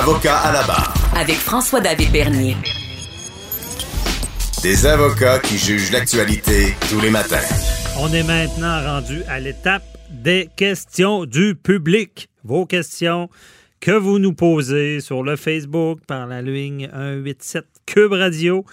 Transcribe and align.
Avocat 0.00 0.38
à 0.38 0.52
la 0.52 0.62
barre. 0.66 0.94
Avec 1.14 1.36
François-David 1.36 2.12
Bernier. 2.12 2.56
Des 4.62 4.86
avocats 4.86 5.38
qui 5.40 5.58
jugent 5.58 5.92
l'actualité 5.92 6.74
tous 6.88 7.00
les 7.00 7.10
matins. 7.10 7.36
On 8.00 8.10
est 8.12 8.22
maintenant 8.22 8.82
rendu 8.82 9.22
à 9.28 9.38
l'étape 9.38 9.84
des 10.10 10.48
questions 10.56 11.26
du 11.26 11.54
public. 11.54 12.28
Vos 12.42 12.64
questions 12.64 13.28
que 13.80 13.90
vous 13.90 14.18
nous 14.18 14.32
posez 14.32 15.00
sur 15.00 15.22
le 15.22 15.36
Facebook 15.36 16.00
par 16.06 16.26
la 16.26 16.40
ligne 16.40 16.88
187 16.90 17.64
Cube 17.84 18.12
Radio, 18.12 18.64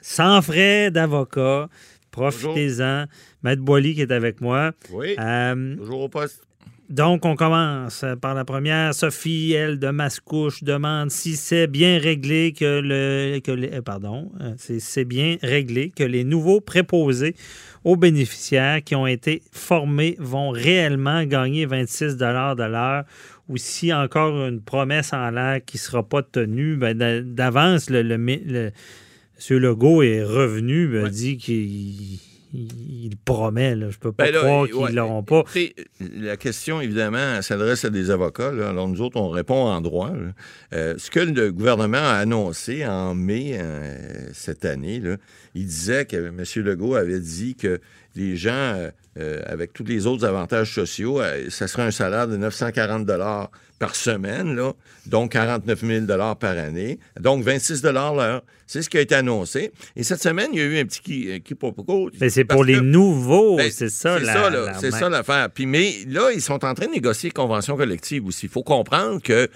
sans 0.00 0.42
frais 0.42 0.90
d'avocat. 0.92 1.68
Profitez-en. 2.12 3.06
Maître 3.42 3.62
Boily 3.62 3.94
qui 3.94 4.02
est 4.02 4.12
avec 4.12 4.40
moi. 4.40 4.70
Oui. 4.92 5.16
Euh, 5.18 5.76
Toujours 5.76 6.02
au 6.02 6.08
poste. 6.08 6.42
Donc, 6.92 7.24
on 7.24 7.36
commence 7.36 8.04
par 8.20 8.34
la 8.34 8.44
première. 8.44 8.94
Sophie, 8.94 9.52
elle, 9.52 9.78
de 9.78 9.88
Mascouche, 9.88 10.62
demande 10.62 11.10
si 11.10 11.36
c'est 11.36 11.66
bien 11.66 11.98
réglé 11.98 12.52
que 12.52 12.80
le. 12.84 13.40
Que 13.40 13.50
les- 13.52 13.72
euh, 13.72 13.80
pardon. 13.82 14.30
euh, 14.42 14.52
c'est- 14.58 15.04
bien 15.06 15.36
réglé 15.42 15.90
que 15.90 16.04
les 16.04 16.22
nouveaux 16.22 16.60
préposés 16.60 17.34
aux 17.82 17.96
bénéficiaires 17.96 18.84
qui 18.84 18.94
ont 18.94 19.06
été 19.06 19.42
formés 19.52 20.16
vont 20.18 20.50
réellement 20.50 21.24
gagner 21.24 21.64
26 21.66 22.16
de 22.18 22.24
l'heure 22.64 23.04
ou 23.48 23.56
si 23.56 23.92
encore 23.92 24.46
une 24.46 24.60
promesse 24.60 25.12
en 25.14 25.30
l'air 25.30 25.60
qui 25.64 25.78
ne 25.78 25.80
sera 25.80 26.02
pas 26.02 26.22
tenue, 26.22 26.76
ben, 26.76 26.96
d'a- 26.96 27.22
d'avance, 27.22 27.88
le, 27.88 28.02
le, 28.02 28.16
le- 28.16 28.70
M. 29.50 29.58
Legault 29.58 30.02
est 30.02 30.22
revenu, 30.22 30.86
me 30.88 31.08
dit 31.08 31.36
qu'il 31.38 32.18
il, 32.52 33.16
promet. 33.24 33.74
Là. 33.74 33.90
Je 33.90 33.98
peux 33.98 34.12
pas 34.12 34.24
Ben 34.24 34.34
là, 34.34 34.40
croire 34.40 34.66
qu'ils 34.66 34.74
ouais, 34.76 34.92
l'auront 34.92 35.22
pas. 35.22 35.40
écoutez, 35.40 35.74
la 36.00 36.36
question, 36.36 36.80
évidemment, 36.80 37.40
s'adresse 37.42 37.84
à 37.84 37.90
des 37.90 38.10
avocats. 38.10 38.52
là. 38.52 38.70
Alors, 38.70 38.88
nous 38.88 39.00
autres, 39.00 39.18
on 39.18 39.30
répond 39.30 39.66
en 39.66 39.80
droit. 39.80 40.10
Euh, 40.72 40.94
ce 40.98 41.10
que 41.10 41.20
le 41.20 41.52
gouvernement 41.52 41.98
a 41.98 42.14
annoncé 42.14 42.86
en 42.86 43.14
mai 43.14 43.52
euh, 43.54 43.96
cette 44.32 44.64
année, 44.64 45.00
il 45.54 45.66
disait 45.66 46.04
que 46.04 46.16
M. 46.16 46.42
Legault 46.56 46.94
avait 46.94 47.20
dit 47.20 47.54
que 47.54 47.80
les 48.14 48.36
gens, 48.36 48.50
euh, 48.52 48.90
euh, 49.18 49.40
avec 49.46 49.72
tous 49.72 49.84
les 49.84 50.06
autres 50.06 50.24
avantages 50.26 50.72
sociaux, 50.74 51.20
euh, 51.20 51.46
ça 51.50 51.66
serait 51.68 51.82
un 51.82 51.90
salaire 51.90 52.28
de 52.28 52.36
940 52.36 53.06
par 53.78 53.96
semaine, 53.96 54.54
là, 54.54 54.72
donc 55.06 55.32
49 55.32 55.80
000 55.84 56.06
par 56.38 56.56
année, 56.56 56.98
donc 57.20 57.42
26 57.42 57.82
l'heure. 57.84 58.42
C'est 58.68 58.80
ce 58.80 58.88
qui 58.88 58.96
a 58.96 59.00
été 59.02 59.14
annoncé. 59.14 59.70
Et 59.96 60.02
cette 60.02 60.22
semaine, 60.22 60.46
il 60.54 60.58
y 60.58 60.62
a 60.62 60.64
eu 60.64 60.78
un 60.78 60.84
petit 60.86 61.00
qui, 61.02 61.30
euh, 61.30 61.38
quiproquo. 61.40 62.08
Mais 62.18 62.30
c'est 62.30 62.44
parce 62.44 62.56
pour 62.56 62.64
les 62.64 62.76
que- 62.76 62.80
nouveaux, 62.80 63.56
ben, 63.56 63.70
c'est 63.70 63.90
ça. 63.90 64.18
C'est 64.18 64.24
ça, 64.24 64.48
là. 64.48 64.64
la- 64.66 64.74
C'est 64.78 64.90
ça 64.92 65.10
l'affaire. 65.10 65.50
Puis, 65.52 65.66
mais 65.66 65.92
là, 66.08 66.30
ils 66.32 66.40
sont 66.40 66.64
en 66.64 66.72
train 66.72 66.86
de 66.86 66.92
négocier 66.92 67.30
convention 67.32 67.76
collective 67.76 68.24
aussi. 68.24 68.46
Il 68.46 68.48
faut 68.48 68.62
comprendre 68.62 69.20
que 69.20 69.48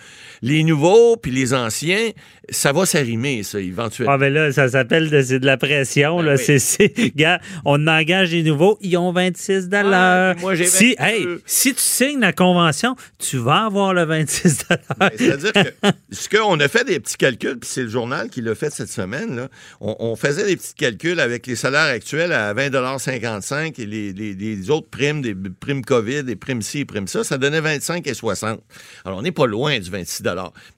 les 0.42 0.64
nouveaux 0.64 1.16
puis 1.16 1.30
les 1.30 1.54
anciens, 1.54 2.10
ça 2.50 2.72
va 2.72 2.84
s'arrimer, 2.84 3.42
ça, 3.42 3.58
éventuellement. 3.58 4.12
Ah, 4.14 4.18
ben 4.18 4.30
là, 4.34 4.52
ça 4.52 4.68
s'appelle 4.68 5.08
de, 5.08 5.22
c'est 5.22 5.38
de 5.40 5.46
la 5.46 5.56
pression. 5.56 6.20
là. 6.20 6.34
oui. 6.34 6.42
C'est, 6.44 6.58
c'est- 6.58 7.16
gars, 7.16 7.40
on 7.64 7.86
engage 7.86 8.32
les 8.32 8.42
nouveaux, 8.46 8.78
ils 8.80 8.96
ont 8.96 9.12
26 9.12 9.68
Ouais, 9.70 10.32
puis 10.34 10.42
moi, 10.42 10.54
j'ai 10.54 10.66
si, 10.66 10.94
22. 10.98 11.02
hey, 11.04 11.26
si 11.46 11.74
tu 11.74 11.80
signes 11.80 12.20
la 12.20 12.32
convention, 12.32 12.96
tu 13.18 13.36
vas 13.38 13.66
avoir 13.66 13.92
le 13.94 14.04
26 14.04 14.58
Ben, 14.98 15.10
C'est-à-dire 15.16 15.52
que 15.52 15.88
ce 16.10 16.28
qu'on 16.28 16.58
a 16.60 16.68
fait 16.68 16.84
des 16.84 17.00
petits 17.00 17.16
calculs, 17.16 17.58
puis 17.58 17.68
c'est 17.70 17.82
le 17.82 17.88
journal 17.88 18.28
qui 18.30 18.40
l'a 18.40 18.54
fait 18.54 18.70
cette 18.70 18.90
semaine, 18.90 19.36
là, 19.36 19.48
on, 19.80 19.96
on 19.98 20.16
faisait 20.16 20.46
des 20.46 20.56
petits 20.56 20.74
calculs 20.74 21.20
avec 21.20 21.46
les 21.46 21.56
salaires 21.56 21.92
actuels 21.94 22.32
à 22.32 22.54
20,55 22.54 23.80
et 23.80 23.86
les, 23.86 24.12
les- 24.12 24.34
les 24.34 24.70
autres 24.70 24.88
primes, 24.88 25.22
des 25.22 25.34
primes 25.34 25.84
COVID, 25.84 26.24
des 26.24 26.36
primes 26.36 26.62
ci 26.62 26.80
et 26.80 26.84
primes 26.84 27.08
ça, 27.08 27.24
ça 27.24 27.38
donnait 27.38 27.60
25 27.60 28.06
et 28.06 28.14
60. 28.14 28.60
Alors, 29.04 29.18
on 29.18 29.22
n'est 29.22 29.32
pas 29.32 29.46
loin 29.46 29.78
du 29.78 29.90
26 29.90 30.22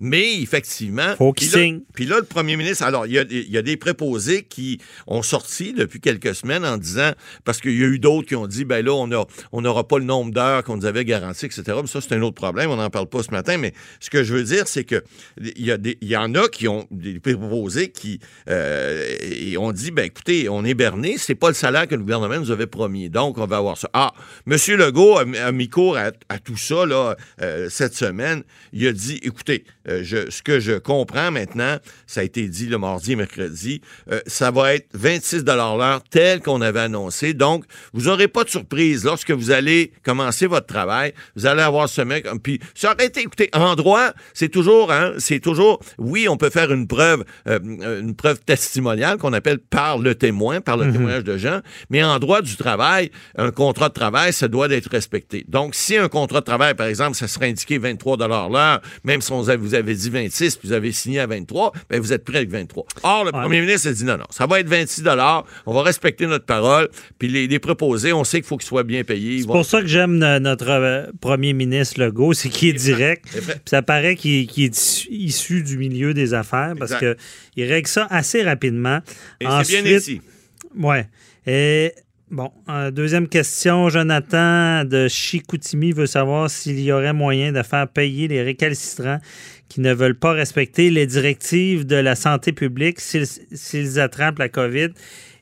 Mais 0.01 0.41
effectivement... 0.41 1.15
Faut 1.17 1.33
qu'il 1.33 1.49
puis 1.49 1.57
là- 1.57 1.63
signe. 1.65 1.81
Puis 1.95 2.07
là, 2.07 2.17
le 2.19 2.25
premier 2.25 2.57
ministre, 2.57 2.85
alors, 2.85 3.07
il 3.07 3.13
y, 3.13 3.19
a, 3.19 3.25
il 3.29 3.51
y 3.51 3.59
a 3.59 3.63
des 3.63 3.77
préposés 3.77 4.43
qui 4.45 4.81
ont 5.07 5.23
sorti 5.23 5.73
depuis 5.73 6.01
quelques 6.01 6.35
semaines 6.35 6.65
en 6.65 6.77
disant, 6.77 7.13
parce 7.45 7.58
qu'il 7.61 7.79
y 7.79 7.83
a 7.83 7.87
eu 7.87 7.99
d'autres 7.99 8.27
qui 8.27 8.37
ont 8.37 8.47
dit, 8.47 8.65
ben 8.65 8.85
là, 8.85 8.93
on 9.53 9.61
n'aura 9.61 9.87
pas 9.87 9.99
le 9.99 10.05
nombre 10.05 10.33
d'heures 10.33 10.65
qu'on 10.65 10.77
nous 10.77 10.87
avait 10.87 11.05
garanti, 11.05 11.47
etc. 11.47 11.63
Mais 11.81 11.87
ça, 11.87 12.01
c'est 12.01 12.15
un 12.15 12.23
autre 12.23 12.35
problème, 12.35 12.71
on 12.71 12.77
n'en 12.77 12.91
parle 12.91 13.09
pas 13.09 13.23
ce 13.23 13.31
matin, 13.31 13.59
mais 13.59 13.73
ce 14.01 14.11
que 14.11 14.25
je 14.25 14.35
veux 14.35 14.45
dire, 14.45 14.67
c'est 14.67 14.85
que 14.85 15.03
il 15.41 15.67
y, 16.03 16.17
en 16.17 16.35
a 16.35 16.49
qui 16.49 16.69
ont 16.69 16.87
des 16.91 17.21
préposés 17.21 17.91
qui 17.91 18.21
euh, 18.49 19.17
et 19.23 19.57
ont 19.59 19.73
dit, 19.73 19.91
ben 19.91 20.05
écoutez, 20.05 20.49
on 20.49 20.65
est 20.65 20.75
berné, 20.75 21.17
c'est 21.19 21.35
pas 21.35 21.49
le 21.49 21.55
salaire 21.55 21.87
que 21.87 21.95
le 21.95 22.01
gouvernement 22.03 22.39
nous 22.39 22.51
avait 22.51 22.67
promis, 22.67 23.11
donc 23.11 23.39
on 23.39 23.47
va 23.47 23.59
avoir 23.59 23.77
ça. 23.77 23.91
Ah, 23.93 24.13
M. 24.47 24.57
Legault 24.77 25.19
a, 25.19 25.53
mis 25.53 25.69
court 25.69 25.97
à, 25.97 26.39
tout 26.39 26.57
ça, 26.57 26.87
là, 26.87 27.17
euh, 27.43 27.69
cette 27.71 27.95
semaine. 27.95 28.43
Il 28.73 28.87
a 28.87 28.93
dit, 28.93 29.21
écoutez, 29.23 29.65
euh, 29.89 30.01
je- 30.03 30.31
ce 30.31 30.43
que 30.43 30.61
je 30.61 30.73
comprends 30.73 31.31
maintenant, 31.31 31.77
ça 32.07 32.21
a 32.21 32.25
été 32.25 32.49
dit 32.49 32.67
le 32.67 32.79
mardi 32.79 33.13
et 33.13 33.17
mercredi, 33.17 33.81
ça 34.27 34.51
va 34.51 34.75
être 34.75 34.89
26 34.95 35.45
l'heure 35.77 36.03
tel 36.11 36.41
qu'on 36.41 36.61
avait 36.61 36.81
annoncé. 36.81 37.35
Donc, 37.35 37.48
vous 37.93 38.03
n'aurez 38.05 38.29
pas 38.29 38.45
de 38.45 38.49
surprise 38.51 39.05
lorsque 39.05 39.31
vous 39.31 39.51
allez 39.51 39.93
commencer 40.05 40.47
votre 40.47 40.67
travail. 40.67 41.13
Vous 41.37 41.47
allez 41.47 41.63
avoir 41.63 41.89
ce 41.89 42.03
mec. 42.03 42.27
Puis, 42.43 42.61
ça 42.75 42.93
aurait 42.93 43.07
été, 43.07 43.21
écoutez, 43.21 43.49
en 43.53 43.75
droit, 43.75 44.11
c'est 44.35 44.49
toujours, 44.49 44.93
hein, 44.93 45.13
c'est 45.19 45.41
toujours, 45.41 45.81
oui, 45.99 46.29
on 46.29 46.37
peut 46.37 46.51
faire 46.51 46.73
une 46.73 46.87
preuve, 46.87 47.25
euh, 47.49 47.59
une 48.01 48.15
preuve 48.15 48.41
testimoniale 48.41 49.19
qu'on 49.19 49.33
appelle 49.33 49.59
par 49.59 49.99
le 49.99 50.15
témoin, 50.15 50.61
par 50.61 50.77
le 50.77 50.91
témoignage 50.93 51.25
de 51.25 51.37
gens. 51.37 51.61
Mais 51.91 52.03
en 52.03 52.19
droit 52.19 52.43
du 52.43 52.57
travail, 52.57 53.11
un 53.37 53.51
contrat 53.51 53.89
de 53.89 53.95
travail, 53.95 54.33
ça 54.33 54.49
doit 54.49 54.69
être 54.69 54.91
respecté. 54.91 55.45
Donc, 55.49 55.75
si 55.75 55.97
un 55.97 56.09
contrat 56.09 56.41
de 56.41 56.45
travail, 56.45 56.75
par 56.75 56.87
exemple, 56.87 57.17
ça 57.17 57.29
serait 57.29 57.49
indiqué 57.49 57.79
23 57.79 58.17
l'heure, 58.49 58.81
même 59.05 59.21
si 59.21 59.33
on 59.33 59.41
vous 59.41 59.51
avait- 59.51 59.95
dit 59.95 60.11
26 60.11 60.57
puis 60.57 60.69
vous 60.69 60.75
avez 60.75 60.93
signé 60.93 61.21
à 61.21 61.27
23, 61.27 61.73
ben 61.89 62.01
vous 62.01 62.13
êtes 62.13 62.25
prêt 62.25 62.39
avec 62.39 62.51
23. 62.51 62.85
Or, 63.03 63.25
le 63.25 63.33
Ouais. 63.33 63.41
premier 63.43 63.61
ministre 63.61 63.89
a 63.89 63.93
dit 63.93 64.05
non, 64.05 64.17
non, 64.17 64.25
ça 64.31 64.47
va 64.47 64.61
être 64.61 64.69
26 64.69 65.03
on 65.67 65.75
va 65.75 65.83
respecter 65.83 66.27
notre 66.27 66.45
parole, 66.45 66.89
puis 67.19 67.29
les, 67.29 67.38
les 67.47 67.59
on 68.13 68.25
sait 68.25 68.39
qu'il 68.41 68.47
faut 68.47 68.57
qu'ils 68.57 68.67
soient 68.67 68.83
bien 68.85 69.05
payés. 69.05 69.41
C'est 69.41 69.47
pour 69.47 69.65
ça 69.65 69.81
que 69.81 69.87
j'aime 69.87 70.19
no- 70.19 70.39
notre 70.39 70.69
euh, 70.71 71.07
premier 71.21 71.53
ministre 71.53 72.01
Legault, 72.01 72.33
c'est 72.33 72.49
qu'il 72.49 72.71
est 72.71 72.73
direct. 72.73 73.25
Ça 73.67 73.83
paraît 73.83 74.17
qu'il 74.17 74.41
est 74.41 74.67
issu- 74.67 75.63
du 75.63 75.79
milieu 75.79 76.15
des 76.15 76.35
affaires 76.35 76.75
parce 76.79 76.95
qu'il 76.97 77.65
règle 77.65 77.89
ça 77.89 78.07
assez 78.11 78.43
rapidement. 78.43 79.01
Et 79.41 79.47
c'est 79.65 79.83
bien 79.83 79.97
ici. 79.97 80.21
Ouais. 80.77 81.07
Et 81.47 81.93
bon, 82.31 82.51
euh, 82.69 82.91
deuxième 82.91 83.29
question, 83.29 83.89
Jonathan 83.89 84.85
de 84.85 85.09
Chicoutimi 85.09 85.93
veut 85.93 86.07
savoir 86.07 86.51
s'il 86.51 86.81
y 86.81 86.93
aurait 86.93 87.13
moyen 87.13 87.53
de 87.53 87.63
faire 87.63 87.89
payer 87.89 88.29
les 88.29 88.43
récalcitrants 88.43 89.19
qui 89.69 89.81
ne 89.83 89.93
veulent 89.93 90.19
pas 90.19 90.33
respecter 90.33 90.89
les 90.91 91.07
directives 91.07 91.85
de 91.87 91.97
la 91.97 92.15
santé 92.17 92.53
publique 92.53 93.01
s'ils 93.01 94.01
attrapent 94.01 94.39
la 94.39 94.49
COVID 94.49 94.89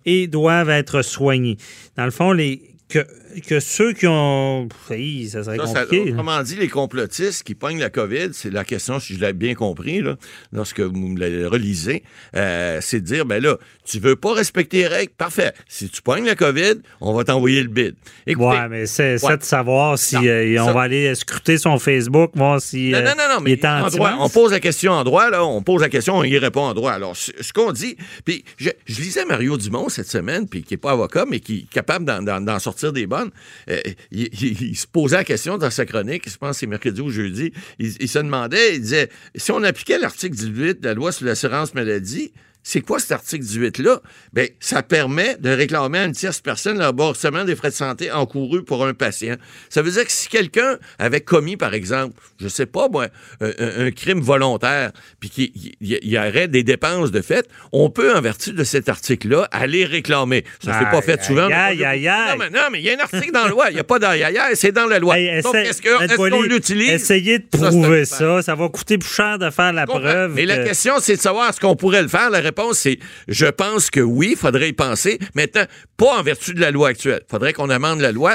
et 0.07 0.27
doivent 0.29 0.71
être 0.71 1.03
soignés. 1.03 1.59
Dans 1.97 2.05
le 2.05 2.11
fond, 2.11 2.33
les 2.33 2.63
que, 2.89 3.05
que 3.41 3.61
ceux 3.61 3.93
qui 3.93 4.07
ont. 4.07 4.69
Hi, 4.91 5.29
ça 5.29 5.43
serait 5.45 5.57
Ça, 5.59 5.85
compliqué. 5.85 6.13
autrement 6.13 6.43
dit, 6.43 6.57
les 6.57 6.69
complotistes 6.69 7.43
qui 7.43 7.55
pognent 7.55 7.79
la 7.81 7.91
COVID, 7.91 8.29
c'est 8.33 8.51
la 8.51 8.65
question, 8.65 8.99
si 9.01 9.15
je 9.15 9.21
l'ai 9.21 9.33
bien 9.33 9.55
compris, 9.55 10.01
là, 10.03 10.17
lorsque 10.53 10.81
vous 10.81 10.93
me 11.09 11.19
la 11.19 11.49
relisez, 11.49 12.03
euh, 12.35 12.79
c'est 12.81 13.01
de 13.01 13.05
dire, 13.07 13.27
ben 13.27 13.43
là, 13.43 13.57
tu 13.85 13.99
veux 13.99 14.17
pas 14.17 14.33
respecter 14.35 14.79
les 14.79 14.87
règles, 14.87 15.13
parfait. 15.17 15.53
Si 15.69 15.89
tu 15.89 16.03
pognes 16.03 16.25
la 16.27 16.35
COVID, 16.35 16.75
on 17.01 17.13
va 17.15 17.25
t'envoyer 17.25 17.63
le 17.63 17.69
bid. 17.69 17.95
Écoutez, 18.27 18.47
Ouais, 18.47 18.69
mais 18.69 18.87
c'est 18.87 19.23
Ouais. 19.25 19.37
de 19.37 19.43
savoir 19.43 19.99
si 19.99 20.17
Non, 20.17 20.23
euh, 20.27 20.57
on 20.61 20.67
ça- 20.67 20.73
va 20.73 20.83
aller 20.83 21.15
scruter 21.15 21.59
son 21.59 21.79
Facebook, 21.79 22.31
voir 22.35 22.61
si 22.61 22.91
Non, 22.91 22.99
euh, 22.99 23.03
non, 23.03 23.11
non, 23.17 23.25
non, 23.35 23.39
il 23.41 23.45
mais 23.45 23.53
est 23.53 23.65
en 23.65 23.85
anti 23.87 23.97
droit, 23.97 24.15
on 24.21 24.29
pose 24.29 24.53
la 24.53 24.61
question 24.61 24.93
en 24.93 25.05
droit, 25.05 25.31
là, 25.31 25.45
on 25.45 25.63
pose 25.63 25.81
la 25.83 25.89
question, 25.89 26.17
on 26.17 26.25
y 26.25 26.39
répond 26.39 26.63
en 26.63 26.75
droit. 26.75 26.93
Alors, 26.93 27.17
ce, 27.17 27.31
qu'on 27.53 27.73
dit, 27.73 27.97
puis 28.25 28.45
je, 28.59 28.71
je 28.87 29.01
lisais 29.01 29.25
Mario 29.25 29.57
Dumont 29.57 29.89
cette 29.89 30.09
semaine, 30.09 30.49
puis 30.49 30.63
qui 30.63 30.75
n'est 30.75 30.79
pas 30.79 30.93
avocat, 30.93 31.25
mais 31.29 31.41
qui 31.41 31.67
est 31.71 31.73
capable 31.75 32.05
d'en 32.05 32.59
sortir 32.59 32.93
des 32.93 33.07
bonnes. 33.07 33.26
Euh, 33.71 33.81
il, 34.11 34.77
se 34.77 34.87
posait 34.87 35.17
la 35.17 35.25
question 35.25 35.59
dans 35.59 35.71
sa 35.71 35.87
chronique, 35.87 36.29
je 36.29 36.37
pense 36.37 36.57
que 36.57 36.61
c'est 36.61 36.67
mercredi 36.67 37.01
ou 37.01 37.11
jeudi, 37.11 37.53
il 37.79 38.09
se 38.09 38.19
demandait, 38.19 38.77
il 38.77 38.81
disait, 38.81 39.11
si 39.35 39.53
on 39.53 39.63
appliquait 39.63 39.99
l'article 39.99 40.35
18 40.35 40.81
de 40.81 40.87
la 40.87 40.95
loi 40.95 41.13
sur 41.13 41.27
l'assurance 41.27 41.75
maladie, 41.75 42.33
c'est 42.69 42.81
quoi 42.81 42.99
cet 42.99 43.13
article 43.13 43.45
18-là? 43.45 44.01
Bien, 44.33 44.47
ça 44.59 44.83
permet 44.83 45.37
de 45.37 45.51
réclamer 45.51 45.99
à 45.99 46.05
une 46.07 46.13
tierce 46.13 46.41
personne 46.41 46.77
le 46.81 46.87
remboursement 46.87 47.45
des 47.45 47.55
frais 47.55 47.71
de 47.71 47.77
santé 47.77 48.11
encourus 48.11 48.65
pour 48.65 48.85
un 48.85 48.93
patient. 48.93 49.37
Ça 49.71 49.83
veut 49.83 49.93
dire 49.93 50.05
que 50.05 50.11
si 50.11 50.27
quelqu'un 50.29 50.77
avait 50.99 51.21
commis, 51.21 51.57
par 51.57 51.75
exemple, 51.75 52.21
je 52.41 52.49
sais 52.49 52.67
pas, 52.67 52.89
moi, 52.89 53.07
un, 53.41 53.93
crime 53.93 54.21
volontaire, 54.21 54.91
puis 55.21 55.31
qu'il 55.31 55.53
y, 55.81 56.19
aurait 56.19 56.49
des 56.49 56.65
dépenses 56.65 57.13
de 57.13 57.21
fait, 57.21 57.49
on 57.71 57.89
peut, 57.89 58.13
en 58.13 58.21
vertu 58.21 58.53
de 58.53 58.65
cet 58.65 58.89
article-là, 58.89 59.49
aller 59.53 59.85
réclamer. 59.85 60.43
Ça 60.59 60.73
ne 60.73 60.79
s'est 60.81 60.91
pas 60.91 61.03
fait 61.03 61.23
souvent. 61.23 61.47
aïe, 61.47 61.85
aïe, 61.85 62.09
aïe. 62.09 62.31
Non, 62.33 62.37
mais 62.37 62.51
non, 62.51 62.67
mais 62.73 62.81
il 62.81 62.85
y 62.85 62.91
a 62.91 62.95
un 62.95 63.01
article 63.01 63.31
dans 63.31 63.45
la 63.45 63.51
loi. 63.51 63.67
Il 63.71 63.75
n'y 63.75 63.81
a 63.81 63.85
pas 63.85 64.01
d'aïe, 64.01 64.25
aïe, 64.25 64.39
aïe, 64.39 64.57
c'est 64.57 64.73
dans 64.73 64.87
la 64.87 64.99
loi. 64.99 65.17
Hey, 65.17 65.41
Donc, 65.41 65.55
est-ce 65.55 66.17
qu'on 66.17 66.43
l'utilise? 66.43 66.91
Essayez 66.91 67.39
de 67.39 67.47
prouver 67.47 68.07
ça. 68.07 68.43
Ça 68.43 68.57
va 68.57 68.69
coûter 68.69 68.99
plus 68.99 69.15
cher 69.15 69.39
de 69.39 69.51
faire 69.51 69.73
la 69.73 69.87
preuve. 69.87 70.35
Mais 70.35 70.47
la 70.47 70.59
que- 70.59 70.65
question, 70.65 70.95
c'est 71.01 71.15
de 71.15 71.21
savoir 71.21 71.51
est-ce 71.51 71.61
qu'on 71.61 71.77
pourrait 71.77 72.03
le 72.03 72.09
faire. 72.09 72.29
La 72.29 72.41
réponse, 72.41 72.56
c'est 72.73 72.99
je 73.29 73.47
pense 73.47 73.91
que 73.91 74.01
oui, 74.01 74.31
il 74.33 74.37
faudrait 74.37 74.69
y 74.69 74.73
penser. 74.73 75.19
Maintenant, 75.35 75.65
pas 75.97 76.19
en 76.19 76.23
vertu 76.23 76.55
de 76.55 76.61
la 76.61 76.71
loi 76.71 76.89
actuelle. 76.89 77.21
Il 77.29 77.31
faudrait 77.31 77.53
qu'on 77.53 77.71
amende 77.71 78.01
la 78.01 78.13
loi. 78.13 78.35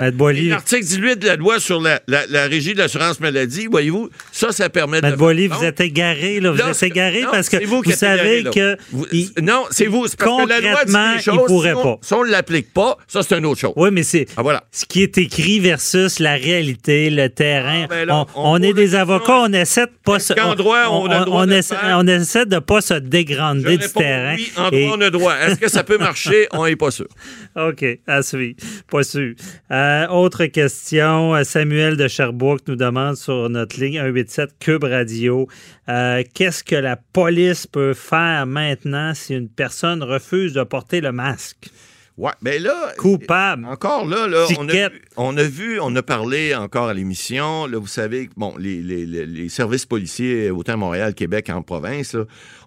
L'article 0.50 0.84
18 0.84 1.16
de 1.20 1.28
la 1.28 1.36
loi 1.36 1.60
sur 1.60 1.82
la, 1.82 2.02
la- 2.08 2.26
la 2.28 2.46
régie 2.48 2.74
de 2.74 2.80
l'assurance 2.80 3.20
maladie, 3.20 3.68
voyez-vous, 3.68 4.10
ça, 4.32 4.52
ça 4.52 4.70
permet 4.70 5.02
de. 5.02 5.06
Maître 5.08 5.18
Boily, 5.18 5.48
vous 5.48 5.64
êtes 5.64 5.80
égaré, 5.82 6.40
là. 6.40 6.52
Vous 6.52 6.62
êtes 6.62 6.84
égaré 6.84 7.24
parce 7.30 7.50
que 7.50 7.64
vous, 7.66 7.84
savez 7.92 8.44
que. 8.44 8.60
là. 8.60 8.76
Vous- 8.92 9.06
il- 9.12 9.32
Non, 9.42 9.66
c'est 9.72 9.86
vous. 9.88 10.08
C'est 10.08 10.18
parce 10.20 10.44
que 10.44 10.48
la 10.50 10.60
loi 10.60 10.70
dit 10.86 10.92
Concrètement, 10.92 11.14
des 11.16 11.22
choses. 11.22 11.40
il 11.42 11.46
pourrait 11.48 11.70
si 11.72 11.76
on, 11.76 11.84
pas. 11.84 12.00
Si 12.02 12.14
on 12.14 12.24
ne 12.26 12.30
l'applique 12.32 12.74
pas, 12.74 12.98
ça, 13.08 13.24
c'est 13.24 13.38
une 13.38 13.46
autre 13.46 13.60
chose. 13.60 13.74
Oui, 13.76 13.90
mais 13.92 14.04
c'est 14.04 14.28
Ah, 14.38 14.42
voilà. 14.42 14.64
ce 14.72 14.86
qui 14.86 15.02
est 15.04 15.18
écrit 15.18 15.60
versus 15.60 16.20
la 16.20 16.34
réalité, 16.36 17.10
le 17.10 17.30
terrain. 17.30 17.84
Ah, 17.86 17.88
ben 17.90 18.06
là, 18.08 18.26
on, 18.36 18.42
on 18.42 18.52
on 18.52 18.64
est 18.64 18.74
des 18.74 18.96
avocats, 18.96 19.40
on 19.42 19.54
essaie 19.54 19.86
de 19.86 19.92
pas 20.04 20.20
se. 20.20 20.34
droit, 20.56 20.86
on 20.90 21.08
de 21.46 22.12
essaie, 22.12 22.46
de 22.46 22.60
pas 22.60 22.82
se 22.82 22.94
dégrander 22.96 23.78
du 23.78 23.84
réponds 23.86 24.00
terrain. 24.12 24.36
oui, 24.36 24.52
en 24.58 24.69
Et- 24.72 24.86
droit, 24.86 24.98
on 24.98 25.02
a 25.02 25.10
droit. 25.10 25.34
Est-ce 25.36 25.60
que 25.60 25.69
ça 25.69 25.84
peut 25.84 25.98
marcher? 25.98 26.48
on 26.52 26.66
n'est 26.66 26.75
pas 26.75 26.92
sûr. 26.92 27.08
OK, 27.56 27.86
à 28.08 28.22
suivre. 28.22 28.58
Pas 28.90 29.04
sûr. 29.04 29.34
Euh, 29.72 30.08
autre 30.08 30.46
question. 30.46 31.44
Samuel 31.44 31.98
de 31.98 32.08
Sherbrooke 32.08 32.62
nous 32.68 32.75
demande 32.75 33.16
sur 33.16 33.50
notre 33.50 33.80
ligne 33.80 34.00
187 34.00 34.52
Cube 34.60 34.84
Radio 34.84 35.48
euh, 35.90 36.24
qu'est-ce 36.34 36.63
que 36.63 36.75
la 36.75 36.96
police 36.96 37.68
peut 37.68 37.94
faire 37.94 38.46
maintenant 38.46 39.13
si 39.13 39.34
une 39.34 39.50
personne 39.50 40.04
refuse 40.04 40.54
de 40.54 40.63
porter 40.63 41.02
le 41.02 41.12
masque? 41.12 41.69
Ouais, 42.18 42.31
mais 42.42 42.60
là. 42.60 42.94
Coupable. 42.98 43.66
Encore 43.66 44.06
là, 44.06 44.28
là 44.28 44.46
on, 44.58 44.69
a 44.69 44.90
on 45.24 45.38
a 45.38 45.44
vu, 45.44 45.80
on 45.80 45.96
a 45.96 46.02
parlé 46.02 46.56
encore 46.56 46.88
à 46.88 46.94
l'émission. 46.94 47.68
Vous 47.68 47.88
savez, 47.88 48.30
bon, 48.38 48.56
les, 48.58 49.50
services 49.50 49.86
policiers, 49.86 50.50
autant 50.50 50.74
à 50.74 50.78
Montréal, 50.78 51.14
Québec, 51.14 51.50
en 51.50 51.62
province, 51.62 52.16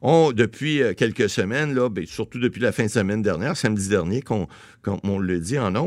ont 0.03 0.33
depuis 0.33 0.83
euh, 0.83 0.93
quelques 0.95 1.29
semaines, 1.29 1.75
ben, 1.89 2.06
surtout 2.06 2.39
depuis 2.39 2.61
la 2.61 2.71
fin 2.71 2.85
de 2.85 2.91
semaine 2.91 3.23
dernière, 3.23 3.56
samedi 3.56 3.89
dernier, 3.89 4.23
qu'on 4.23 4.47
qu'on- 4.85 5.01
on 5.03 5.19
le 5.19 5.41
dit 5.41 5.59
en 5.59 5.71
là, 5.71 5.81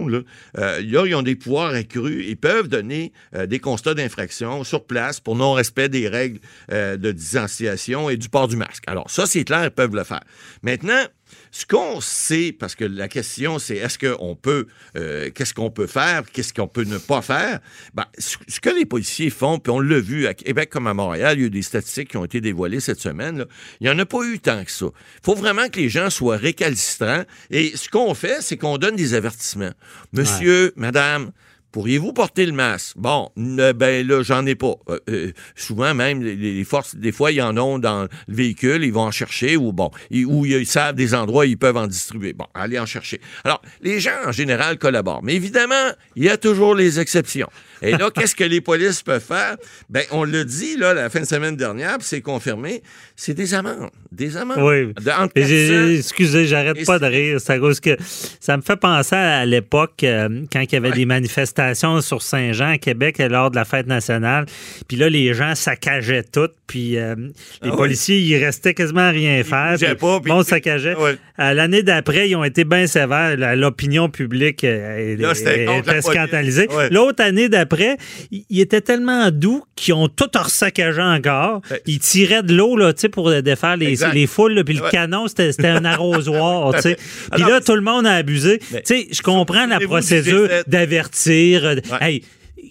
euh, 0.57 0.81
là, 0.81 1.05
ils 1.05 1.13
ont 1.13 1.21
des 1.21 1.35
pouvoirs 1.35 1.71
accrus. 1.71 2.25
Ils 2.27 2.35
peuvent 2.35 2.67
donner 2.67 3.13
euh, 3.35 3.45
des 3.45 3.59
constats 3.59 3.93
d'infraction 3.93 4.63
sur 4.63 4.85
place 4.85 5.19
pour 5.19 5.35
non-respect 5.35 5.87
des 5.87 6.07
règles 6.07 6.39
de 6.69 7.11
distanciation 7.11 8.09
et 8.09 8.17
du 8.17 8.27
port 8.27 8.47
du 8.47 8.55
masque. 8.55 8.83
Alors, 8.87 9.09
ça, 9.11 9.27
c'est 9.27 9.43
clair, 9.43 9.65
ils 9.65 9.71
peuvent 9.71 9.95
le 9.95 10.03
faire. 10.03 10.23
Maintenant, 10.63 11.03
ce 11.51 11.65
qu'on 11.65 12.01
sait, 12.01 12.55
parce 12.57 12.73
que 12.75 12.85
la 12.85 13.07
question, 13.07 13.59
c'est 13.59 13.75
est-ce 13.75 13.99
qu'on 13.99 14.35
peut, 14.35 14.67
qu'est-ce 14.95 15.53
qu'on 15.53 15.69
peut 15.69 15.87
faire, 15.87 16.23
qu'est-ce 16.31 16.53
qu'on 16.57 16.67
peut 16.67 16.83
ne 16.83 16.97
pas 16.97 17.21
faire? 17.21 17.59
Ben, 17.93 18.05
ce 18.17 18.59
que 18.59 18.69
les 18.69 18.85
policiers 18.85 19.29
font, 19.29 19.59
puis 19.59 19.71
on 19.71 19.79
l'a 19.79 19.99
vu 19.99 20.27
à 20.27 20.33
Québec 20.33 20.69
comme 20.69 20.87
à 20.87 20.93
Montréal, 20.93 21.37
il 21.37 21.41
y 21.41 21.43
a 21.43 21.47
eu 21.47 21.49
des 21.49 21.61
statistiques 21.61 22.09
qui 22.09 22.17
ont 22.17 22.25
été 22.25 22.41
dévoilées 22.41 22.79
cette 22.79 22.99
semaine, 22.99 23.39
là. 23.39 23.45
il 23.79 23.85
n'y 23.85 23.89
en 23.89 23.99
a 23.99 24.05
pas 24.05 24.23
eu 24.23 24.39
tant 24.39 24.63
que 24.63 24.71
ça. 24.71 24.87
Il 24.87 25.25
faut 25.25 25.35
vraiment 25.35 25.69
que 25.69 25.79
les 25.79 25.89
gens 25.89 26.09
soient 26.09 26.37
récalcitrants. 26.37 27.23
Et 27.51 27.75
ce 27.75 27.89
qu'on 27.89 28.13
fait, 28.13 28.41
c'est 28.41 28.57
qu'on 28.57 28.77
donne 28.77 28.95
des 28.95 29.13
avertissements. 29.13 29.71
Monsieur, 30.13 30.73
madame, 30.75 31.31
Pourriez-vous 31.71 32.13
porter 32.13 32.45
le 32.45 32.53
masque? 32.53 32.95
Bon, 32.97 33.29
ne- 33.35 33.71
ben 33.73 34.07
là, 34.07 34.23
j'en 34.23 34.45
ai 34.45 34.55
pas. 34.55 34.73
Euh, 34.89 34.99
euh, 35.09 35.31
souvent, 35.55 35.93
même, 35.93 36.23
les, 36.23 36.35
les 36.35 36.63
forces, 36.63 36.95
des 36.95 37.11
fois, 37.11 37.31
ils 37.31 37.41
en 37.41 37.55
ont 37.57 37.77
dans 37.77 38.03
le 38.27 38.33
véhicule, 38.35 38.83
ils 38.83 38.93
vont 38.93 39.01
en 39.01 39.11
chercher, 39.11 39.57
ou 39.57 39.73
bon, 39.73 39.91
ils, 40.09 40.25
ou 40.25 40.45
ils 40.45 40.65
savent 40.65 40.95
des 40.95 41.13
endroits 41.13 41.45
ils 41.45 41.57
peuvent 41.57 41.77
en 41.77 41.87
distribuer. 41.87 42.33
Bon, 42.33 42.45
allez 42.53 42.79
en 42.79 42.85
chercher. 42.85 43.19
Alors, 43.43 43.61
les 43.81 43.99
gens, 43.99 44.11
en 44.25 44.31
général, 44.31 44.77
collaborent. 44.77 45.21
Mais 45.23 45.35
évidemment, 45.35 45.91
il 46.15 46.23
y 46.23 46.29
a 46.29 46.37
toujours 46.37 46.73
les 46.73 46.99
exceptions. 46.99 47.49
Et 47.81 47.91
là, 47.91 48.09
qu'est-ce 48.15 48.33
que 48.35 48.43
les 48.45 48.61
polices 48.61 49.03
peuvent 49.03 49.23
faire? 49.23 49.57
Ben, 49.89 50.03
on 50.11 50.23
l'a 50.23 50.43
dit, 50.45 50.77
là, 50.77 50.93
la 50.93 51.09
fin 51.09 51.19
de 51.19 51.25
semaine 51.25 51.57
dernière, 51.57 51.97
puis 51.99 52.07
c'est 52.07 52.21
confirmé, 52.21 52.81
c'est 53.15 53.33
des 53.35 53.53
amendes. 53.53 53.89
Des 54.11 54.35
amendes. 54.37 54.57
Oui. 54.61 54.93
De- 55.03 55.11
entre 55.11 55.33
Et 55.35 55.43
j'ai- 55.45 55.67
400 55.67 55.97
excusez, 55.99 56.45
j'arrête 56.47 56.85
pas 56.85 56.97
de 56.97 57.05
rire. 57.05 57.37
Cause 57.59 57.79
que 57.81 57.97
ça 58.39 58.55
me 58.57 58.61
fait 58.61 58.77
penser 58.77 59.15
à 59.15 59.45
l'époque 59.45 60.03
euh, 60.03 60.45
quand 60.51 60.61
il 60.61 60.71
y 60.71 60.75
avait 60.75 60.91
des 60.91 61.05
manifestations 61.05 61.56
sur 62.01 62.21
Saint-Jean 62.21 62.71
à 62.73 62.77
Québec 62.77 63.17
lors 63.29 63.51
de 63.51 63.55
la 63.55 63.65
fête 63.65 63.87
nationale. 63.87 64.45
Puis 64.87 64.97
là, 64.97 65.09
les 65.09 65.33
gens 65.33 65.55
saccageaient 65.55 66.23
tout. 66.23 66.49
Puis 66.67 66.97
euh, 66.97 67.15
les 67.15 67.31
Ah 67.61 67.69
ouais. 67.69 67.75
policiers, 67.77 68.19
ils 68.19 68.43
restaient 68.43 68.73
quasiment 68.73 69.01
à 69.01 69.09
rien 69.11 69.41
faire. 69.43 69.73
bougeaient 69.73 69.87
Puis 69.87 69.95
pas, 69.95 70.19
puis- 70.19 70.31
saccageait. 70.43 70.95
Ah 70.97 71.01
ouais. 71.03 71.53
L'année 71.53 71.83
d'après, 71.83 72.27
ils 72.29 72.35
ont 72.35 72.43
été 72.43 72.63
bien 72.65 72.87
sévères. 72.87 73.35
L'opinion 73.55 74.09
publique 74.09 74.63
euh, 74.63 75.15
Là, 75.17 75.31
était 75.31 76.01
scandalisée. 76.01 76.67
Ouais. 76.69 76.89
L'autre 76.89 77.23
année 77.23 77.47
d'après, 77.47 77.97
ils 78.31 78.43
ils 78.49 78.61
étaient 78.61 78.81
tellement 78.81 79.29
doux 79.31 79.63
qu'ils 79.75 79.93
ont 79.93 80.07
tout 80.07 80.29
ressaccagé 80.35 81.01
encore. 81.01 81.61
Ils 81.85 81.99
tiraient 81.99 82.43
de 82.43 82.53
l'eau 82.55 82.77
pour 83.11 83.41
défaire 83.41 83.77
les, 83.77 84.27
foules. 84.27 84.53
là, 84.53 84.63
Puis 84.63 84.75
le 84.75 84.89
canon, 84.89 85.27
c'était 85.27 85.67
un 85.67 85.85
arrosoir. 85.85 86.71
Puis 86.81 86.95
Alors, 87.31 87.49
là, 87.49 87.61
tout 87.61 87.75
le 87.75 87.81
monde 87.81 88.05
a 88.07 88.13
abusé. 88.15 88.59
Je 88.89 89.21
comprends 89.21 89.67
la 89.67 89.79
procédure 89.79 90.47
G7. 90.47 90.63
d'avertir. 90.67 91.46
Euh, 91.55 91.75
Ouais. 91.91 91.97
Hey, 92.01 92.23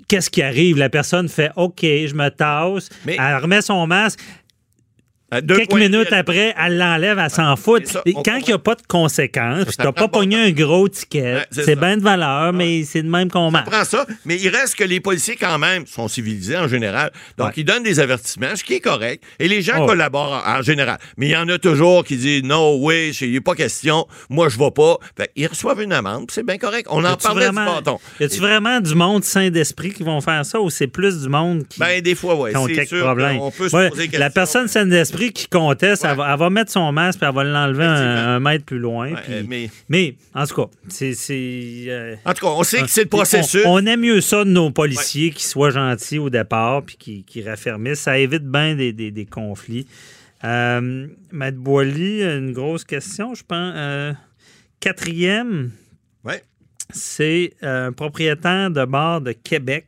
qu'est-ce 0.09 0.31
qui 0.31 0.43
arrive? 0.43 0.77
La 0.79 0.89
personne 0.89 1.29
fait 1.29 1.51
OK, 1.57 1.81
je 1.83 2.15
me 2.15 2.29
tasse. 2.29 2.89
Mais- 3.05 3.17
Elle 3.19 3.37
remet 3.43 3.63
son 3.63 3.87
masque. 3.87 4.21
Deux 5.43 5.57
Quelques 5.57 5.73
minutes 5.75 6.09
elle- 6.13 6.19
après, 6.19 6.55
elle 6.57 6.79
l'enlève, 6.79 7.19
elle 7.19 7.31
s'en 7.31 7.57
fout. 7.57 7.85
Ça, 7.87 8.03
Quand 8.25 8.37
il 8.37 8.45
n'y 8.47 8.53
a 8.53 8.59
pas 8.59 8.77
de 8.77 8.83
conséquences, 8.87 9.65
puis 9.65 9.75
Ça 9.75 9.83
tu 9.83 9.87
n'as 9.89 9.93
prend 9.93 10.09
pas 10.09 10.19
pogné 10.21 10.37
un 10.37 10.51
gros 10.53 10.89
ticket, 10.89 11.35
Ouais, 11.35 11.47
c'est 11.51 11.75
bien 11.75 11.97
de 11.97 12.03
valeur, 12.03 12.53
mais 12.53 12.85
c'est 12.85 13.03
de 13.03 13.09
même 13.09 13.29
qu'on 13.31 13.51
marche. 13.51 13.69
prend 13.69 13.85
ça, 13.85 14.07
mais 14.25 14.37
il 14.41 14.49
reste 14.49 14.77
que 14.77 14.85
les 14.85 15.01
policiers, 15.01 15.35
quand 15.37 15.59
même, 15.59 15.85
sont 15.87 16.07
civilisés 16.07 16.57
en 16.57 16.69
général. 16.69 17.11
Donc, 17.39 17.49
Ouais. 17.49 17.53
ils 17.57 17.65
donnent 17.65 17.83
des 17.83 17.99
avertissements, 17.99 18.55
ce 18.55 18.63
qui 18.63 18.75
est 18.75 18.81
correct. 18.81 19.25
Et 19.41 19.49
les 19.49 19.63
gens 19.63 19.79
Oh. 19.83 19.87
collaborent 19.87 20.45
en, 20.47 20.59
en 20.59 20.63
général. 20.63 20.99
Mais 21.17 21.27
il 21.27 21.33
y 21.33 21.37
en 21.37 21.49
a 21.49 21.59
toujours 21.59 22.05
qui 22.05 22.17
disent 22.17 22.45
non, 22.45 22.77
oui, 22.81 23.11
il 23.21 23.31
n'y 23.33 23.37
a 23.39 23.41
pas 23.41 23.55
question, 23.57 24.07
moi, 24.31 24.49
je 24.49 24.59
ne 24.59 24.65
vais 24.65 24.71
pas. 24.71 24.99
Ils 25.35 25.49
reçoivent 25.49 25.83
une 25.83 25.93
amende, 25.93 26.31
c'est 26.31 26.47
bien 26.47 26.59
correct. 26.59 26.87
On 26.91 27.05
en 27.05 27.17
parlait 27.17 27.47
vraiment- 27.47 27.65
du 27.79 27.85
bâton. 27.85 27.99
Y 28.21 28.25
a-tu 28.25 28.39
vraiment 28.39 28.81
du 28.81 28.95
monde 28.95 29.25
sain 29.25 29.51
d'esprit 29.51 29.93
qui 29.93 30.05
vont 30.05 30.21
faire 30.21 30.47
ça 30.47 30.61
ou 30.61 30.71
c'est 30.71 30.87
plus 30.87 31.21
du 31.23 31.29
monde 31.29 31.65
qui, 31.69 31.81
Ben, 31.81 32.01
des 32.01 32.15
fois, 32.15 32.49
qui 32.49 32.57
ont 32.57 32.67
quelques 32.67 32.89
sûr 32.89 33.03
problèmes? 33.05 33.41
peut 33.59 33.69
se 33.69 33.89
poser 33.89 34.09
la 34.17 34.31
personne 34.31 34.69
saine 34.69 34.89
d'esprit 34.91 35.16
qui 35.33 35.49
conteste, 35.49 36.05
elle, 36.05 36.11
Ouais. 36.11 36.17
va, 36.17 36.33
elle 36.33 36.39
va 36.39 36.51
mettre 36.51 36.71
son 36.73 36.91
masque 36.93 37.19
puis 37.21 37.29
elle 37.29 37.35
va 37.35 37.45
l'enlever 37.45 37.85
un, 37.85 38.41
mètre 38.41 38.65
plus 38.65 38.79
loin. 38.79 39.13
Ouais, 39.13 39.21
puis- 39.23 39.33
euh, 39.35 39.43
mais- 39.47 39.71
mais... 39.89 40.15
en 40.35 40.47
tout 40.47 40.55
cas, 40.55 40.71
c'est. 40.89 41.15
euh, 41.89 42.15
En 42.25 42.33
tout 42.35 42.47
cas, 42.47 42.53
on 42.53 42.63
sait 42.63 42.83
que 42.83 42.89
c'est 42.89 43.05
le 43.05 43.09
processus. 43.09 43.63
On, 43.67 43.85
aime 43.87 44.01
mieux 44.01 44.21
ça 44.21 44.45
de 44.45 44.51
nos 44.51 44.71
policiers 44.71 45.31
qui 45.31 45.45
soient 45.45 45.71
gentils 45.71 46.19
au 46.19 46.31
départ 46.31 46.83
puis 46.83 46.97
qui, 46.97 47.25
qui 47.25 47.43
raffermissent. 47.43 48.01
Ça 48.01 48.19
évite 48.19 48.45
bien 48.45 48.75
des, 48.75 48.93
des- 48.93 49.11
des 49.11 49.27
conflits. 49.27 49.87
Euh, 50.45 51.07
Matt 51.33 51.55
Boily, 51.57 52.23
une 52.23 52.53
grosse 52.53 52.85
question, 52.85 53.35
je 53.35 53.43
pense. 53.43 53.73
Euh, 53.75 54.13
quatrième, 54.81 55.71
Ouais. 56.25 56.43
c'est 56.93 57.55
un 57.63 57.93
propriétaire 57.93 58.71
de 58.71 58.85
bar 58.85 59.21
de 59.21 59.33
Québec 59.33 59.87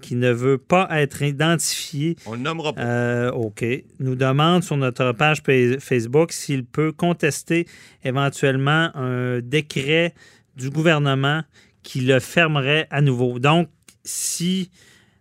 qui 0.00 0.16
ne 0.16 0.30
veut 0.32 0.58
pas 0.58 0.88
être 0.90 1.22
identifié. 1.22 2.16
On 2.26 2.32
le 2.32 2.38
nommera 2.40 2.72
pas. 2.72 2.82
Euh, 2.82 3.30
OK. 3.32 3.64
Nous 4.00 4.14
demande 4.16 4.64
sur 4.64 4.76
notre 4.76 5.12
page 5.12 5.42
pa- 5.42 5.78
Facebook 5.78 6.32
s'il 6.32 6.64
peut 6.64 6.90
contester 6.92 7.66
éventuellement 8.04 8.90
un 8.96 9.40
décret 9.40 10.14
du 10.56 10.70
gouvernement 10.70 11.42
qui 11.82 12.00
le 12.00 12.18
fermerait 12.20 12.86
à 12.90 13.00
nouveau. 13.00 13.38
Donc, 13.38 13.68
si 14.04 14.70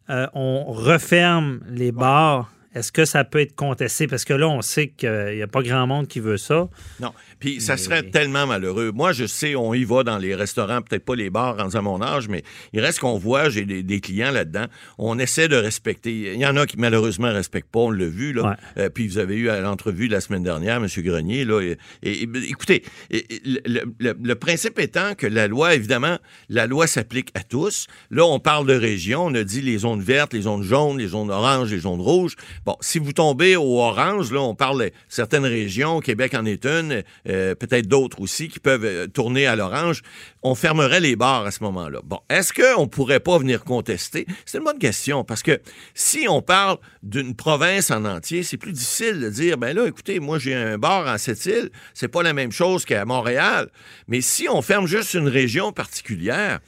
euh, 0.09 0.27
on 0.33 0.65
referme 0.71 1.61
les 1.69 1.91
bars, 1.91 2.51
est-ce 2.73 2.91
que 2.91 3.05
ça 3.05 3.23
peut 3.23 3.39
être 3.41 3.55
contesté? 3.55 4.07
Parce 4.07 4.23
que 4.25 4.33
là, 4.33 4.47
on 4.47 4.61
sait 4.61 4.87
qu'il 4.89 5.33
n'y 5.35 5.41
a 5.41 5.47
pas 5.47 5.61
grand 5.61 5.87
monde 5.87 6.07
qui 6.07 6.19
veut 6.19 6.37
ça. 6.37 6.69
Non. 6.99 7.11
Puis 7.39 7.59
ça 7.59 7.73
Mais- 7.73 7.77
serait 7.77 8.03
tellement 8.03 8.47
malheureux. 8.47 8.91
Moi, 8.93 9.11
je 9.11 9.25
sais, 9.25 9.55
on 9.55 9.73
y 9.73 9.83
va 9.83 10.03
dans 10.03 10.17
les 10.17 10.35
restaurants, 10.35 10.81
peut-être 10.81 11.03
pas 11.03 11.15
les 11.15 11.29
bars 11.29 11.57
rendus 11.57 11.75
à 11.75 11.81
mon 11.81 12.01
âge, 12.01 12.27
mais 12.29 12.43
il 12.71 12.79
reste 12.79 12.99
qu'on 12.99 13.17
voit, 13.17 13.49
j'ai 13.49 13.65
des, 13.65 13.83
des 13.83 13.99
clients 13.99 14.31
là-dedans. 14.31 14.65
On 14.97 15.19
essaie 15.19 15.47
de 15.47 15.55
respecter. 15.55 16.33
Il 16.33 16.39
y 16.39 16.45
en 16.45 16.55
a 16.55 16.65
qui 16.65 16.77
malheureusement 16.77 17.27
ne 17.27 17.33
respectent 17.33 17.71
pas, 17.71 17.79
on 17.79 17.91
l'a 17.91 18.05
vu. 18.07 18.31
Là. 18.33 18.43
Ouais. 18.51 18.55
Euh, 18.83 18.89
puis 18.89 19.07
vous 19.07 19.17
avez 19.17 19.35
eu 19.35 19.49
à 19.49 19.59
l'entrevue 19.59 20.07
la 20.07 20.21
semaine 20.21 20.43
dernière, 20.43 20.77
M. 20.77 20.87
Grenier. 20.97 21.45
Là, 21.45 21.61
et, 21.61 21.77
et- 22.03 22.23
et- 22.23 22.29
écoutez, 22.49 22.83
et- 23.09 23.35
et 23.35 23.41
le, 23.45 23.81
le- 23.99 24.17
le 24.21 24.35
principe 24.35 24.79
étant 24.79 25.15
que 25.15 25.27
la 25.27 25.47
loi, 25.47 25.75
évidemment, 25.75 26.17
la 26.49 26.67
loi 26.67 26.87
s'applique 26.87 27.29
à 27.33 27.43
tous. 27.43 27.87
Là, 28.11 28.23
on 28.25 28.39
parle 28.39 28.65
de 28.67 28.75
région, 28.75 29.25
on 29.25 29.33
a 29.35 29.43
dit 29.43 29.61
les 29.61 29.79
zones 29.79 30.01
vertes, 30.01 30.33
les 30.33 30.43
zones 30.43 30.63
jaunes, 30.63 30.97
les 30.99 31.07
zones 31.09 31.31
oranges, 31.31 31.71
les 31.71 31.79
zones 31.79 32.01
rouges. 32.01 32.35
Bon, 32.63 32.77
si 32.79 32.99
vous 32.99 33.11
tombez 33.11 33.55
au 33.55 33.79
orange, 33.79 34.31
là, 34.31 34.39
on 34.39 34.53
parle 34.53 34.83
de 34.83 34.91
certaines 35.09 35.45
régions, 35.45 35.99
Québec 35.99 36.35
en 36.35 36.45
est 36.45 36.63
une, 36.67 37.03
euh, 37.27 37.55
peut-être 37.55 37.87
d'autres 37.87 38.21
aussi, 38.21 38.49
qui 38.49 38.59
peuvent 38.59 38.85
euh, 38.85 39.07
tourner 39.07 39.47
à 39.47 39.55
l'orange, 39.55 40.03
on 40.43 40.53
fermerait 40.53 40.99
les 40.99 41.15
bars 41.15 41.43
à 41.43 41.49
ce 41.49 41.63
moment-là. 41.63 42.01
Bon, 42.03 42.19
est-ce 42.29 42.53
qu'on 42.53 42.87
pourrait 42.87 43.19
pas 43.19 43.39
venir 43.39 43.63
contester? 43.63 44.27
C'est 44.45 44.59
une 44.59 44.63
bonne 44.63 44.77
question, 44.77 45.23
parce 45.23 45.41
que 45.41 45.59
si 45.95 46.27
on 46.29 46.43
parle 46.43 46.77
d'une 47.01 47.35
province 47.35 47.89
en 47.89 48.05
entier, 48.05 48.43
c'est 48.43 48.57
plus 48.57 48.73
difficile 48.73 49.19
de 49.19 49.29
dire, 49.29 49.57
ben 49.57 49.75
là, 49.75 49.87
écoutez, 49.87 50.19
moi, 50.19 50.37
j'ai 50.37 50.53
un 50.53 50.77
bar 50.77 51.07
en 51.07 51.17
cette 51.17 51.43
île, 51.47 51.71
c'est 51.95 52.09
pas 52.09 52.21
la 52.21 52.33
même 52.33 52.51
chose 52.51 52.85
qu'à 52.85 53.05
Montréal. 53.05 53.69
Mais 54.07 54.21
si 54.21 54.47
on 54.47 54.61
ferme 54.61 54.85
juste 54.85 55.15
une 55.15 55.27
région 55.27 55.71
particulière, 55.71 56.59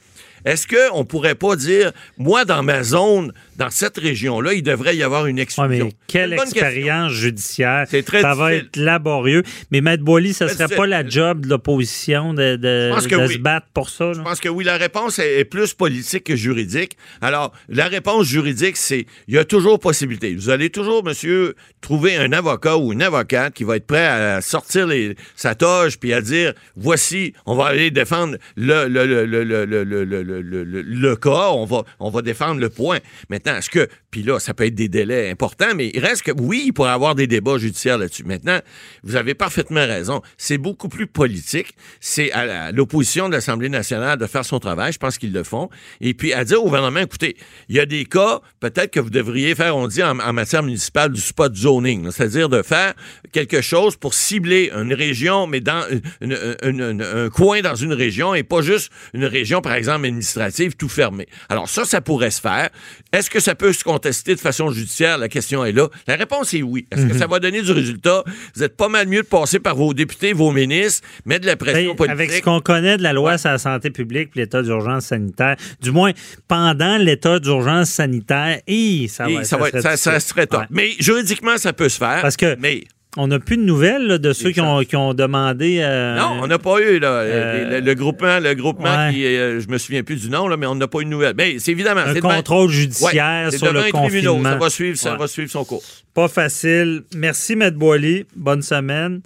est-ce 0.44 0.66
qu'on 0.66 1.04
pourrait 1.04 1.34
pas 1.34 1.56
dire, 1.56 1.92
moi, 2.18 2.44
dans 2.44 2.62
ma 2.62 2.82
zone, 2.82 3.32
dans 3.56 3.70
cette 3.70 3.98
région-là, 3.98 4.52
il 4.54 4.62
devrait 4.62 4.96
y 4.96 5.02
avoir 5.02 5.26
une 5.26 5.36
Ouais, 5.36 5.42
exclusion? 5.42 5.86
mais 5.86 5.92
quelle 6.06 6.32
une 6.34 6.40
expérience 6.40 7.12
judiciaire. 7.12 7.86
C'est 7.88 8.02
très 8.02 8.20
Ça 8.22 8.34
va 8.34 8.54
être 8.54 8.76
laborieux. 8.76 9.42
Mais 9.70 9.80
Maître 9.80 10.02
Boily, 10.04 10.32
ce 10.34 10.44
Très 10.44 10.54
serait 10.54 10.76
pas 10.76 10.86
la 10.86 11.06
job 11.06 11.40
de 11.42 11.48
l'opposition 11.48 12.34
de, 12.34 12.56
de- 12.56 12.90
pense 12.92 13.06
que 13.06 13.16
de 13.16 13.26
oui. 13.26 13.34
se 13.34 13.38
battre 13.38 13.66
pour 13.74 13.88
ça. 13.90 14.06
là? 14.06 14.12
Je 14.14 14.20
pense 14.22 14.40
que 14.40 14.48
oui, 14.48 14.64
la 14.64 14.76
réponse 14.76 15.18
est 15.18 15.34
est 15.40 15.44
plus 15.44 15.74
politique 15.74 16.24
que 16.24 16.36
juridique. 16.36 16.96
Alors, 17.20 17.52
la 17.68 17.86
réponse 17.88 18.26
juridique, 18.26 18.76
c'est 18.76 19.06
il 19.28 19.34
y 19.34 19.38
a 19.38 19.44
toujours 19.44 19.80
possibilité. 19.80 20.34
Vous 20.34 20.50
allez 20.50 20.70
toujours, 20.70 21.02
monsieur, 21.04 21.54
trouver 21.80 22.16
un 22.16 22.32
avocat 22.32 22.76
ou 22.76 22.92
une 22.92 23.02
avocate 23.02 23.54
qui 23.54 23.64
va 23.64 23.76
être 23.76 23.86
prêt 23.86 24.06
à 24.06 24.40
sortir 24.40 24.86
les, 24.86 25.16
sa 25.34 25.54
toge 25.54 25.98
puis 25.98 26.12
à 26.12 26.20
dire 26.20 26.52
voici, 26.76 27.32
on 27.46 27.56
va 27.56 27.66
aller 27.66 27.90
défendre 27.90 28.36
le, 28.56 28.86
le, 28.88 29.06
le, 29.06 29.24
le, 29.24 30.33
le, 30.42 30.64
le, 30.64 30.82
le, 30.82 31.16
cas, 31.16 31.50
on 31.52 31.64
va, 31.64 31.84
on 32.00 32.10
va 32.10 32.22
défendre 32.22 32.60
le 32.60 32.70
point. 32.70 32.98
Maintenant, 33.28 33.56
est-ce 33.56 33.70
que, 33.70 33.88
puis 34.10 34.22
là, 34.22 34.38
ça 34.38 34.54
peut 34.54 34.64
être 34.66 34.74
des 34.74 34.88
délais 34.88 35.30
importants, 35.30 35.74
mais 35.74 35.90
il 35.94 36.00
reste 36.00 36.22
que, 36.22 36.32
oui, 36.32 36.64
il 36.66 36.72
pourrait 36.72 36.90
y 36.90 36.92
avoir 36.92 37.14
des 37.14 37.26
débats 37.26 37.58
judiciaires 37.58 37.98
là-dessus. 37.98 38.24
Maintenant, 38.24 38.58
vous 39.02 39.16
avez 39.16 39.34
parfaitement 39.34 39.86
raison. 39.86 40.22
C'est 40.38 40.58
beaucoup 40.58 40.88
plus 40.88 41.06
politique. 41.06 41.74
C'est 42.00 42.32
à 42.32 42.72
l'opposition 42.72 43.28
de 43.28 43.34
l'Assemblée 43.34 43.68
nationale 43.68 44.18
de 44.18 44.26
faire 44.26 44.44
son 44.44 44.58
travail. 44.58 44.92
Je 44.92 44.98
pense 44.98 45.18
qu'ils 45.18 45.32
le 45.32 45.42
font. 45.44 45.68
Et 46.00 46.14
puis, 46.14 46.32
à 46.32 46.44
dire 46.44 46.60
au 46.60 46.64
gouvernement, 46.64 47.00
écoutez, 47.00 47.36
il 47.68 47.76
y 47.76 47.80
a 47.80 47.86
des 47.86 48.04
cas, 48.04 48.40
peut-être 48.60 48.90
que 48.90 49.00
vous 49.00 49.10
devriez 49.10 49.54
faire, 49.54 49.76
on 49.76 49.86
dit 49.88 50.02
en, 50.02 50.14
matière 50.32 50.62
municipale, 50.62 51.12
du 51.12 51.20
spot 51.20 51.54
zoning. 51.54 52.10
C'est-à-dire 52.10 52.48
de 52.48 52.62
faire 52.62 52.94
quelque 53.32 53.60
chose 53.60 53.96
pour 53.96 54.14
cibler 54.14 54.70
une 54.74 54.92
région, 54.94 55.46
mais 55.46 55.60
dans 55.60 55.84
une- 56.20 56.36
une- 56.62 56.80
une- 56.80 57.02
un 57.02 57.28
coin 57.30 57.60
dans 57.60 57.74
une 57.74 57.92
région 57.92 58.34
et 58.34 58.42
pas 58.42 58.62
juste 58.62 58.90
une 59.12 59.24
région, 59.24 59.60
par 59.60 59.74
exemple, 59.74 60.06
administrative, 60.24 60.74
tout 60.76 60.88
fermé. 60.88 61.26
Alors 61.48 61.68
ça, 61.68 61.84
ça 61.84 62.00
pourrait 62.00 62.30
se 62.30 62.40
faire. 62.40 62.70
Est-ce 63.12 63.30
que 63.30 63.40
ça 63.40 63.54
peut 63.54 63.72
se 63.72 63.84
contester 63.84 64.34
de 64.34 64.40
façon 64.40 64.70
judiciaire? 64.70 65.18
La 65.18 65.28
question 65.28 65.64
est 65.64 65.72
là. 65.72 65.88
La 66.06 66.16
réponse 66.16 66.54
est 66.54 66.62
oui. 66.62 66.86
Est-ce 66.90 67.06
que 67.06 67.16
ça 67.16 67.26
va 67.26 67.38
donner 67.40 67.62
du 67.62 67.72
résultat? 67.72 68.24
Vous 68.54 68.62
êtes 68.62 68.76
pas 68.76 68.88
mal 68.88 69.06
mieux 69.06 69.22
de 69.22 69.26
passer 69.26 69.60
par 69.60 69.76
vos 69.76 69.94
députés, 69.94 70.32
vos 70.32 70.50
ministres, 70.52 71.06
mettre 71.24 71.42
de 71.42 71.46
la 71.46 71.56
pression 71.56 71.90
Ben, 71.90 71.96
politique. 71.96 72.20
avec 72.20 72.30
ce 72.32 72.40
qu'on 72.42 72.60
connaît 72.60 72.96
de 72.96 73.02
la 73.02 73.12
loi 73.12 73.38
sur 73.38 73.50
la 73.50 73.58
santé 73.58 73.90
publique 73.90 74.30
et 74.36 74.40
l'état 74.40 74.62
d'urgence 74.62 75.06
sanitaire, 75.06 75.56
du 75.80 75.90
moins 75.90 76.12
pendant 76.48 76.96
l'état 76.96 77.38
d'urgence 77.38 77.90
sanitaire, 77.90 78.60
ça, 79.08 79.28
Et 79.28 79.34
va, 79.36 79.44
ça, 79.44 79.56
va 79.56 79.68
être- 79.68 79.80
ça- 79.80 79.96
serait 79.96 80.20
ça 80.20 80.46
top. 80.46 80.60
Ouais. 80.60 80.66
Mais 80.70 80.90
juridiquement, 80.98 81.56
ça 81.58 81.72
peut 81.72 81.88
se 81.88 81.98
faire. 81.98 82.20
Parce 82.22 82.36
que- 82.36 82.56
Mais 82.58 82.84
On 83.16 83.28
n'a 83.28 83.38
plus 83.38 83.56
de 83.56 83.62
nouvelles 83.62 84.06
là, 84.08 84.18
de 84.18 84.32
ceux 84.32 84.50
qui 84.50 84.60
ont, 84.60 84.80
qui 84.82 84.96
ont 84.96 85.14
demandé. 85.14 85.78
euh, 85.80 86.16
non, 86.18 86.38
on 86.42 86.46
n'a 86.48 86.58
pas 86.58 86.80
eu 86.80 86.98
là, 86.98 87.08
euh, 87.08 87.70
le, 87.78 87.80
le 87.80 87.94
groupement, 87.94 88.40
le 88.40 88.54
groupement 88.54 89.06
ouais. 89.06 89.12
qui, 89.12 89.24
euh, 89.24 89.60
je 89.60 89.68
me 89.68 89.78
souviens 89.78 90.02
plus 90.02 90.20
du 90.20 90.30
nom 90.30 90.48
là, 90.48 90.56
mais 90.56 90.66
on 90.66 90.74
n'a 90.74 90.88
pas 90.88 90.98
eu 91.00 91.04
de 91.04 91.10
nouvelles. 91.10 91.34
Mais 91.36 91.60
c'est 91.60 91.70
évidemment 91.70 92.00
un 92.00 92.14
contrôle 92.20 92.70
judiciaire 92.70 93.52
sur 93.52 93.72
le 93.72 93.90
confinement. 93.92 94.42
Ça 94.50 94.56
va 94.56 94.70
suivre, 94.70 94.96
ça 94.98 95.12
Ouais. 95.12 95.18
va 95.18 95.26
suivre 95.28 95.50
son 95.50 95.64
cours. 95.64 95.82
Pas 96.12 96.28
facile. 96.28 97.02
Merci, 97.16 97.56
Maître 97.56 97.76
Boily. 97.76 98.24
Bonne 98.36 98.62
semaine. 98.62 99.20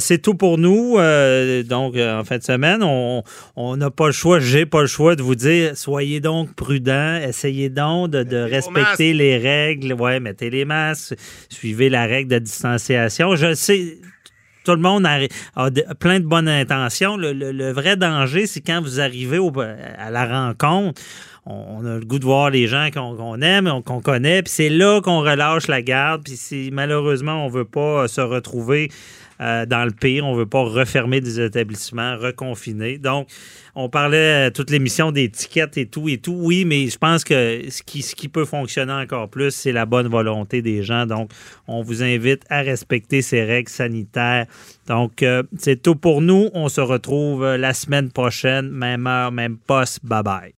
C'est 0.00 0.20
tout 0.20 0.34
pour 0.34 0.58
nous. 0.58 0.96
Donc, 1.64 1.96
en 1.96 2.24
fin 2.24 2.38
de 2.38 2.42
semaine, 2.42 2.82
on 2.82 3.22
on 3.54 3.76
n'a 3.76 3.90
pas 3.90 4.06
le 4.06 4.12
choix, 4.12 4.40
j'ai 4.40 4.66
pas 4.66 4.80
le 4.82 4.86
choix 4.88 5.14
de 5.14 5.22
vous 5.22 5.34
dire 5.36 5.76
soyez 5.76 6.18
donc 6.20 6.52
prudents, 6.54 7.16
essayez 7.16 7.68
donc 7.68 8.10
de, 8.10 8.22
de 8.24 8.36
respecter 8.36 9.12
les 9.14 9.38
règles. 9.38 9.92
Ouais, 9.94 10.18
mettez 10.20 10.50
les 10.50 10.64
masques, 10.64 11.14
suivez 11.48 11.88
la 11.88 12.06
règle 12.06 12.30
de 12.30 12.38
distanciation. 12.40 13.31
Je 13.36 13.54
sais. 13.54 13.98
Tout 14.64 14.72
le 14.72 14.78
monde 14.78 15.04
a, 15.06 15.18
plein 15.98 16.20
de 16.20 16.24
bonnes 16.24 16.48
intentions. 16.48 17.16
Le, 17.16 17.72
vrai 17.72 17.96
danger, 17.96 18.46
c'est 18.46 18.60
quand 18.60 18.80
vous 18.80 19.00
arrivez 19.00 19.38
au- 19.38 19.52
à 19.60 20.10
la 20.10 20.24
rencontre, 20.24 21.02
on, 21.44 21.84
a 21.84 21.98
le 21.98 22.04
goût 22.04 22.20
de 22.20 22.24
voir 22.24 22.50
les 22.50 22.68
gens 22.68 22.88
qu'on 22.92 23.40
aime, 23.40 23.68
qu'on 23.84 24.00
connaît, 24.00 24.42
puis 24.42 24.52
c'est 24.52 24.68
là 24.68 25.00
qu'on 25.00 25.20
relâche 25.20 25.66
la 25.66 25.82
garde. 25.82 26.22
Puis 26.22 26.36
c'est- 26.36 26.70
malheureusement, 26.72 27.44
on 27.44 27.48
veut 27.48 27.64
pas 27.64 28.04
euh, 28.04 28.08
se 28.08 28.20
retrouver 28.20 28.90
euh, 29.40 29.66
dans 29.66 29.84
le 29.84 29.90
pire. 29.90 30.24
On 30.24 30.34
veut 30.34 30.46
pas 30.46 30.62
refermer 30.62 31.20
des 31.20 31.40
établissements, 31.40 32.16
reconfiner. 32.16 32.98
Donc, 32.98 33.26
on 33.74 33.88
parlait 33.88 34.48
euh, 34.48 34.50
toute 34.50 34.70
l'émission 34.70 35.10
d'étiquettes 35.10 35.76
et 35.78 35.86
tout 35.86 36.08
et 36.08 36.18
tout. 36.18 36.36
Oui, 36.38 36.64
mais 36.64 36.86
je 36.86 36.96
pense 36.96 37.24
que 37.24 37.60
ce 37.68 37.82
qui, 37.82 38.28
peut 38.28 38.44
fonctionner 38.44 38.92
encore 38.92 39.28
plus, 39.28 39.50
c'est 39.50 39.72
la 39.72 39.84
bonne 39.84 40.06
volonté 40.06 40.62
des 40.62 40.84
gens. 40.84 41.06
Donc, 41.06 41.32
on 41.66 41.82
vous 41.82 42.04
invite 42.04 42.44
à 42.50 42.60
respecter 42.60 43.20
ces 43.20 43.42
règles 43.42 43.70
sanitaires. 43.70 44.46
Donc, 44.86 45.24
c'est 45.58 45.82
tout 45.82 45.96
pour 45.96 46.20
nous. 46.20 46.50
On 46.54 46.68
se 46.68 46.80
retrouve 46.80 47.44
la 47.44 47.74
semaine 47.74 48.12
prochaine, 48.12 48.70
même 48.70 49.08
heure, 49.08 49.32
même 49.32 49.56
poste. 49.56 50.04
Bye 50.04 50.22
bye. 50.22 50.50